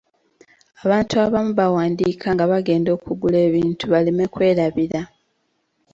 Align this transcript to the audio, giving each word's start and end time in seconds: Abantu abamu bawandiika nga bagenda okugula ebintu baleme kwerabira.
Abantu 0.83 1.13
abamu 1.25 1.51
bawandiika 1.59 2.27
nga 2.33 2.45
bagenda 2.51 2.89
okugula 2.97 3.37
ebintu 3.47 3.83
baleme 3.93 4.25
kwerabira. 4.33 5.01